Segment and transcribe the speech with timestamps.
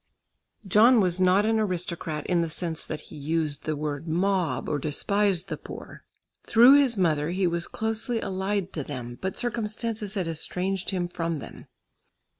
[0.65, 4.79] John was not an aristocrat in the sense that he used the word "mob" or
[4.79, 6.05] despised the poor.
[6.47, 11.37] Through his mother he was closely allied to them, but circumstances had estranged him from
[11.37, 11.67] them.